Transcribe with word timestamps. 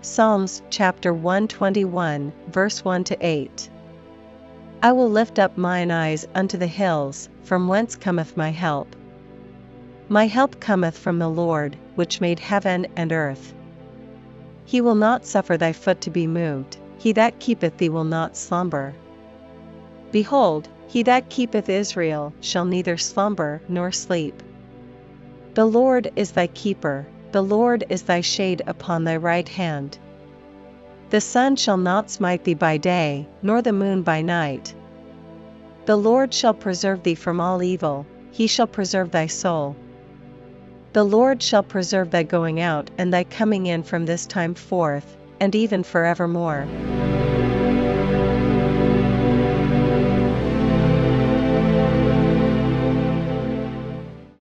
Psalms 0.00 0.62
chapter 0.70 1.12
121, 1.12 2.32
verse 2.46 2.84
1 2.84 3.02
to 3.02 3.16
8. 3.20 3.68
I 4.80 4.92
will 4.92 5.10
lift 5.10 5.40
up 5.40 5.58
mine 5.58 5.90
eyes 5.90 6.24
unto 6.36 6.56
the 6.56 6.68
hills, 6.68 7.28
from 7.42 7.66
whence 7.66 7.96
cometh 7.96 8.36
my 8.36 8.50
help. 8.50 8.94
My 10.08 10.28
help 10.28 10.60
cometh 10.60 10.96
from 10.96 11.18
the 11.18 11.28
Lord, 11.28 11.76
which 11.96 12.20
made 12.20 12.38
heaven 12.38 12.86
and 12.94 13.12
earth. 13.12 13.52
He 14.64 14.80
will 14.80 14.94
not 14.94 15.26
suffer 15.26 15.56
thy 15.56 15.72
foot 15.72 16.00
to 16.02 16.10
be 16.10 16.28
moved, 16.28 16.76
he 16.98 17.10
that 17.12 17.40
keepeth 17.40 17.78
thee 17.78 17.88
will 17.88 18.04
not 18.04 18.36
slumber. 18.36 18.94
Behold, 20.12 20.68
he 20.86 21.02
that 21.02 21.28
keepeth 21.28 21.68
Israel 21.68 22.32
shall 22.40 22.64
neither 22.64 22.96
slumber 22.96 23.62
nor 23.68 23.90
sleep. 23.90 24.44
The 25.54 25.64
Lord 25.64 26.12
is 26.14 26.30
thy 26.30 26.46
keeper, 26.46 27.08
the 27.30 27.42
Lord 27.42 27.84
is 27.88 28.02
thy 28.02 28.22
shade 28.22 28.62
upon 28.66 29.04
thy 29.04 29.16
right 29.16 29.48
hand. 29.48 29.98
The 31.10 31.20
sun 31.20 31.56
shall 31.56 31.76
not 31.76 32.10
smite 32.10 32.44
thee 32.44 32.54
by 32.54 32.76
day, 32.76 33.26
nor 33.42 33.62
the 33.62 33.72
moon 33.72 34.02
by 34.02 34.22
night. 34.22 34.74
The 35.86 35.96
Lord 35.96 36.32
shall 36.34 36.54
preserve 36.54 37.02
thee 37.02 37.14
from 37.14 37.40
all 37.40 37.62
evil, 37.62 38.06
he 38.30 38.46
shall 38.46 38.66
preserve 38.66 39.10
thy 39.10 39.26
soul. 39.26 39.76
The 40.92 41.04
Lord 41.04 41.42
shall 41.42 41.62
preserve 41.62 42.10
thy 42.10 42.22
going 42.22 42.60
out 42.60 42.90
and 42.98 43.12
thy 43.12 43.24
coming 43.24 43.66
in 43.66 43.82
from 43.82 44.06
this 44.06 44.26
time 44.26 44.54
forth, 44.54 45.16
and 45.40 45.54
even 45.54 45.82
for 45.82 46.04
evermore. 46.04 46.66